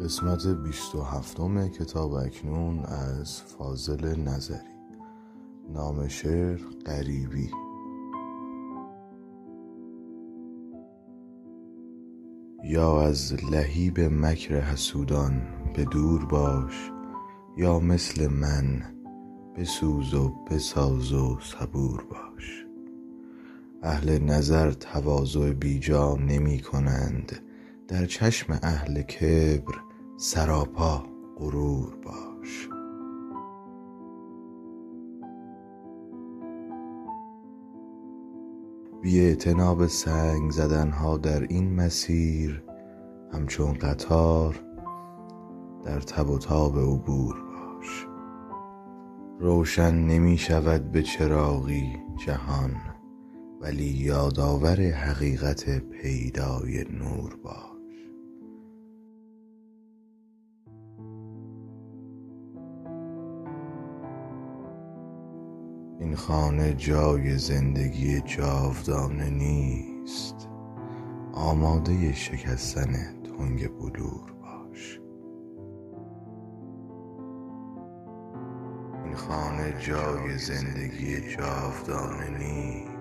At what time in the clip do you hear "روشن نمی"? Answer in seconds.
49.40-50.38